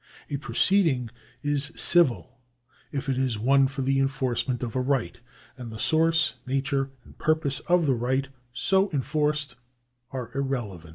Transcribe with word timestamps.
A 0.31 0.37
proceeding 0.37 1.11
is 1.43 1.71
civil 1.75 2.39
if 2.91 3.07
it 3.07 3.19
is 3.19 3.37
one 3.37 3.67
for 3.67 3.83
the 3.83 3.99
enforcement 3.99 4.63
of 4.63 4.75
a 4.75 4.81
right, 4.81 5.19
and 5.59 5.71
the 5.71 5.77
source, 5.77 6.37
nature, 6.47 6.89
and 7.05 7.15
purpose 7.19 7.59
of 7.67 7.85
the 7.85 7.93
right 7.93 8.27
so 8.51 8.89
enforced 8.93 9.57
are 10.09 10.31
irrelevant. 10.33 10.89